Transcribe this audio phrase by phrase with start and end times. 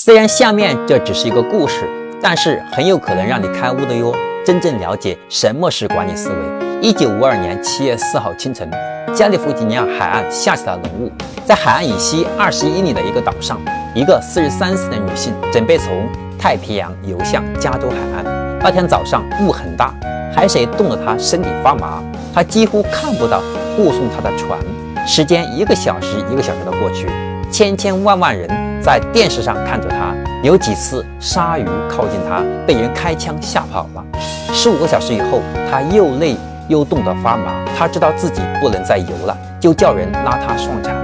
[0.00, 1.84] 虽然下面这只是一个故事，
[2.22, 4.14] 但是很有可能让你开悟的哟。
[4.46, 6.78] 真正了解什么是管理思维。
[6.80, 8.70] 一九五二年七月四号清晨，
[9.12, 11.10] 加利福尼亚海岸下起了浓雾，
[11.44, 13.60] 在海岸以西二十一里的一个岛上，
[13.92, 16.08] 一个四十三岁的女性准备从
[16.38, 18.58] 太平洋游向加州海岸。
[18.60, 19.92] 那天早上雾很大，
[20.32, 22.00] 海水冻得她身体发麻，
[22.32, 23.42] 她几乎看不到
[23.76, 24.60] 护送她的船。
[25.04, 27.08] 时间一个小时一个小时的过去，
[27.50, 28.48] 千千万万人。
[28.88, 34.02] 在电视上看着他，有几次鲨鱼靠近他，被人开枪吓跑了。
[34.50, 36.34] 十五个小时以后，他又累
[36.68, 40.96] 又冻得发麻，他知道自己不能再游了，就叫人拉他上船。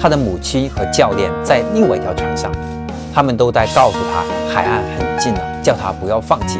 [0.00, 2.50] 他的母亲和教练在另外一条船上，
[3.14, 6.58] 他们都在告诉他海岸很近了，叫他不要放弃。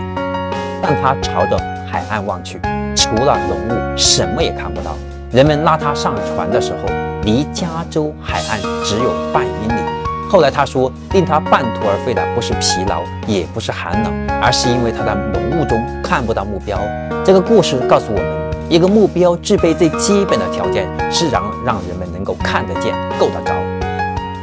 [0.82, 1.56] 但他朝着
[1.90, 2.60] 海岸望去，
[2.95, 4.95] 除了浓雾，什么也看不到。
[5.30, 10.03] 人们拉他上船的时候，离加州海岸只有半英里。
[10.30, 16.79] 后来他说，令他半途而废的不是疲劳，也不是寒冷，而是因为他在浓雾中看不到目标。
[17.24, 23.52] 这个故事告诉我们，一个目标具备最基本的条件是让让人们能够看得见、够得着。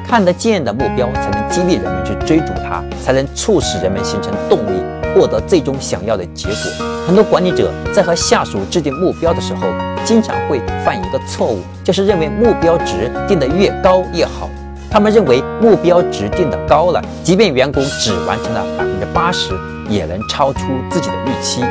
[0.08, 4.82] 看得见的目标才能激励人们去追逐它，才能促使人们形成动力，
[5.14, 6.86] 获得最终想要的结果。
[7.06, 9.68] 很多管理者在和下属制定目标的时候，
[10.06, 14.50] 经常会犯一个错误，就是认为目标值定得越高越好。
[14.92, 19.54] 他们认为目标值定的高了，即便员工只完成了百分之八十，
[19.88, 20.60] 也能超出
[20.92, 21.64] 自己的预期。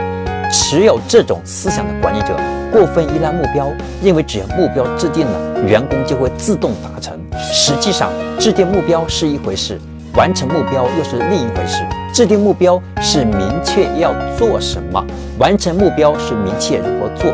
[0.50, 2.34] 持有这种思想的管理者，
[2.72, 3.70] 过分依赖目标，
[4.02, 7.14] 认为只要目标制定了，员工就会自动达成。
[7.38, 9.78] 实际上，制定目标是一回事，
[10.14, 11.84] 完成目标又是另一回事。
[12.14, 15.04] 制定目标是明确要做什么，
[15.38, 17.30] 完成目标是明确如何做。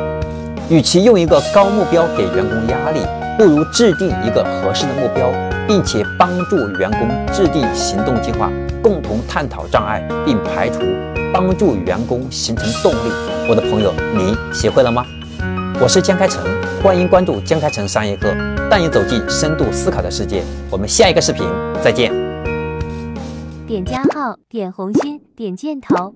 [0.69, 2.99] 与其用一个高目标给员工压力，
[3.39, 5.31] 不如制定一个合适的目标。
[5.67, 8.51] 并且帮助员工制定行动计划，
[8.83, 10.81] 共同探讨障碍并排除，
[11.33, 13.11] 帮助员工形成动力。
[13.49, 15.05] 我的朋友，你学会了吗？
[15.81, 16.43] 我是江开成，
[16.83, 18.35] 欢迎关注江开成商业课，
[18.71, 20.43] 带你走进深度思考的世界。
[20.71, 21.45] 我们下一个视频
[21.83, 22.13] 再见。
[23.67, 26.15] 点加号，点红心，点箭头。